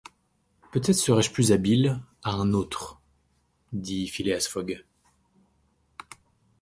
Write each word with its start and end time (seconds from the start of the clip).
Peut-être 0.71 0.95
serai-je 0.97 1.31
plus 1.31 1.51
habile 1.51 2.01
à 2.23 2.31
un 2.31 2.53
autre, 2.53 2.99
dit 3.71 4.07
Phileas 4.07 4.47
Fogg. 4.49 4.83